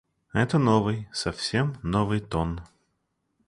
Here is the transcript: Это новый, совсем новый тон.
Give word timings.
Это 0.33 0.57
новый, 0.57 1.07
совсем 1.13 1.77
новый 1.83 2.21
тон. 2.21 2.61